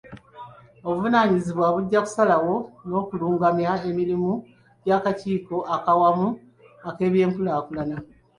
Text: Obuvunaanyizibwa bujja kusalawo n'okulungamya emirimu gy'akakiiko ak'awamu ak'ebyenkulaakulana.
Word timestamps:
Obuvunaanyizibwa 0.87 1.65
bujja 1.75 1.99
kusalawo 2.05 2.53
n'okulungamya 2.87 3.71
emirimu 3.89 4.31
gy'akakiiko 4.83 5.55
ak'awamu 5.75 6.27
ak'ebyenkulaakulana. 6.89 7.97